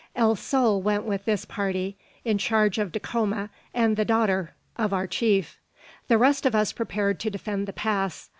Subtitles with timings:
[0.15, 1.95] El Sol went with this party,
[2.25, 5.59] in charge of Dacoma and the daughter of our chief.
[6.07, 8.27] The rest of us prepared to defend the pass.